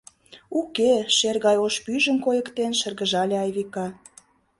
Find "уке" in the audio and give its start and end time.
0.59-0.93